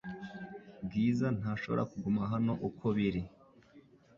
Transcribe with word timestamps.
Bwiza 0.85 1.27
ntashobora 1.37 1.83
kuguma 1.91 2.21
hano 2.33 2.53
uko 2.67 2.85
biri 2.95 3.21